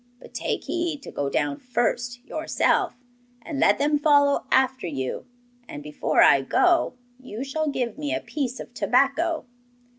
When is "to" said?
1.03-1.11